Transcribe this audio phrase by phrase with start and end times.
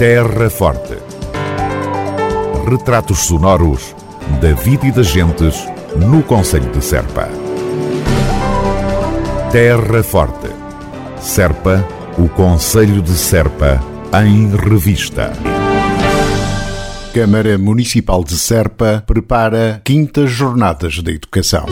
[0.00, 0.96] Terra Forte.
[2.66, 3.94] Retratos sonoros
[4.40, 5.62] da vida e das gentes
[5.94, 7.28] no Conselho de Serpa.
[9.52, 10.48] Terra Forte.
[11.20, 11.86] Serpa,
[12.16, 13.78] o Conselho de Serpa,
[14.24, 15.34] em revista.
[17.12, 21.66] Câmara Municipal de Serpa prepara quintas jornadas da educação.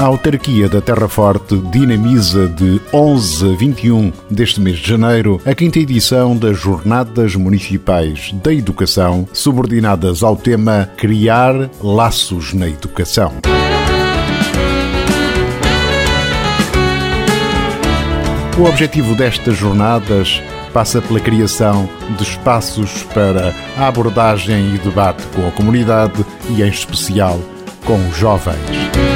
[0.00, 5.54] A autarquia da Terra Forte dinamiza de 11 a 21 deste mês de janeiro a
[5.54, 13.34] quinta edição das Jornadas Municipais da Educação, subordinadas ao tema Criar Laços na Educação.
[18.58, 21.86] O objetivo destas jornadas passa pela criação
[22.16, 27.38] de espaços para a abordagem e debate com a comunidade e, em especial,
[27.84, 29.09] com os jovens.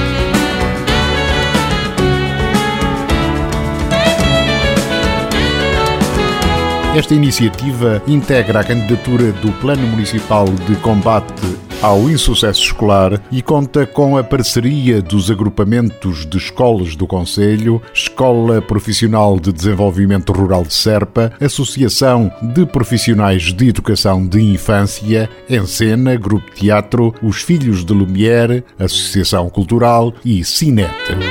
[6.94, 11.42] Esta iniciativa integra a candidatura do Plano Municipal de Combate
[11.82, 18.62] ao Insucesso Escolar e conta com a parceria dos agrupamentos de escolas do Conselho, Escola
[18.62, 26.48] Profissional de Desenvolvimento Rural de Serpa, Associação de Profissionais de Educação de Infância, Encena, Grupo
[26.54, 31.23] Teatro, Os Filhos de Lumière, Associação Cultural e Cinete.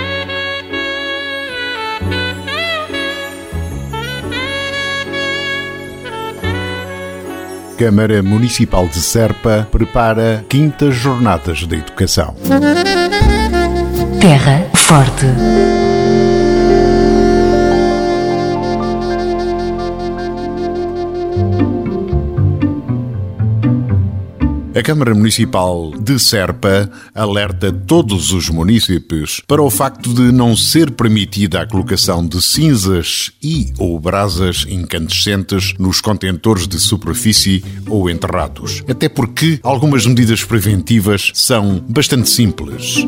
[7.78, 12.36] Câmara Municipal de Serpa prepara quintas jornadas da educação.
[14.22, 15.26] Terra Forte.
[24.76, 30.90] A Câmara Municipal de Serpa alerta todos os municípios para o facto de não ser
[30.90, 38.84] permitida a colocação de cinzas e ou brasas incandescentes nos contentores de superfície ou enterrados.
[38.90, 43.06] Até porque algumas medidas preventivas são bastante simples.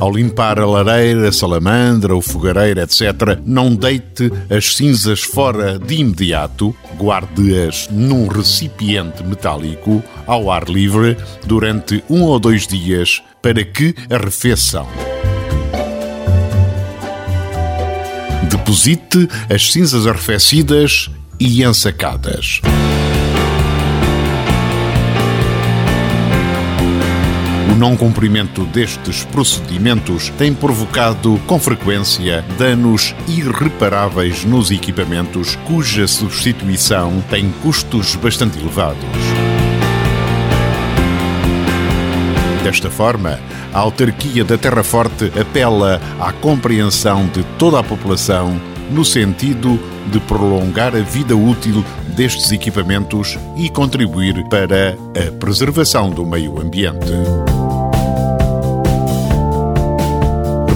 [0.00, 5.96] Ao limpar a lareira, a salamandra, o fogareiro, etc., não deite as cinzas fora de
[5.96, 13.94] imediato, guarde-as num recipiente metálico ao ar livre durante um ou dois dias para que
[14.08, 14.86] arrefeçam.
[18.48, 21.10] Deposite as cinzas arrefecidas
[21.40, 22.60] e ensacadas.
[27.78, 37.52] Não cumprimento destes procedimentos tem provocado, com frequência, danos irreparáveis nos equipamentos, cuja substituição tem
[37.62, 38.98] custos bastante elevados.
[42.64, 43.38] Desta forma,
[43.72, 48.60] a autarquia da Terra Forte apela à compreensão de toda a população
[48.90, 49.78] no sentido
[50.10, 51.84] de prolongar a vida útil
[52.16, 57.12] destes equipamentos e contribuir para a preservação do meio ambiente.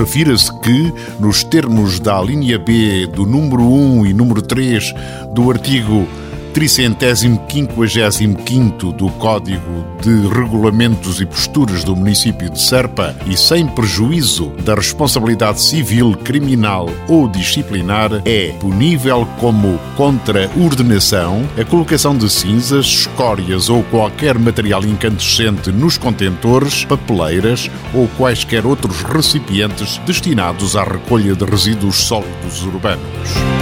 [0.03, 4.93] Refira-se que, nos termos da linha B do número 1 e número 3
[5.33, 6.09] do artigo
[6.53, 14.75] 355 do Código de Regulamentos e Posturas do município de Serpa e sem prejuízo da
[14.75, 23.83] responsabilidade civil, criminal ou disciplinar, é punível como contra-ordenação a colocação de cinzas, escórias ou
[23.85, 31.97] qualquer material incandescente nos contentores, papeleiras ou quaisquer outros recipientes destinados à recolha de resíduos
[31.97, 33.62] sólidos urbanos.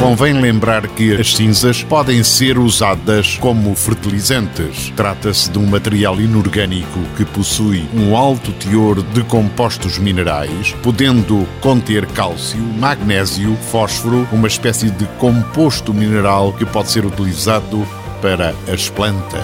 [0.00, 4.92] Convém lembrar que as cinzas podem ser usadas como fertilizantes.
[4.94, 12.06] Trata-se de um material inorgânico que possui um alto teor de compostos minerais, podendo conter
[12.06, 17.86] cálcio, magnésio, fósforo, uma espécie de composto mineral que pode ser utilizado
[18.20, 19.42] para as plantas.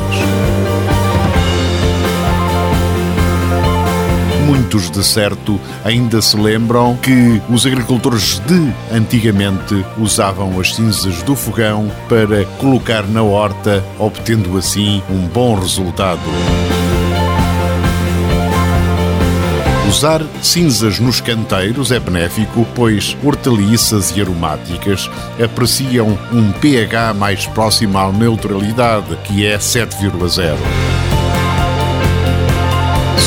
[4.50, 11.36] Muitos de certo ainda se lembram que os agricultores de antigamente usavam as cinzas do
[11.36, 16.20] fogão para colocar na horta, obtendo assim um bom resultado.
[19.88, 25.08] Usar cinzas nos canteiros é benéfico, pois hortaliças e aromáticas
[25.40, 30.99] apreciam um pH mais próximo à neutralidade, que é 7,0.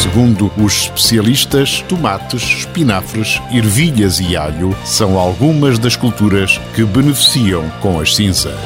[0.03, 7.99] Segundo os especialistas, tomates, espinafres, ervilhas e alho são algumas das culturas que beneficiam com
[7.99, 8.59] as cinzas.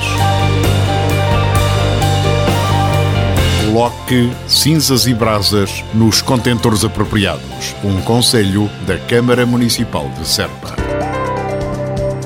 [3.77, 7.75] coloque cinzas e brasas nos contentores apropriados.
[7.83, 10.75] Um conselho da Câmara Municipal de Serpa.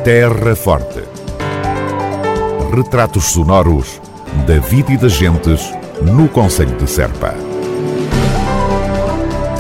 [0.02, 1.04] Terra Forte.
[2.74, 4.00] Retratos sonoros
[4.48, 7.51] da vida e das gentes no Conselho de Serpa.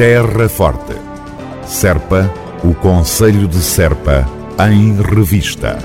[0.01, 0.95] Terra Forte.
[1.63, 2.27] Serpa,
[2.63, 4.27] o Conselho de Serpa,
[4.57, 5.77] em revista.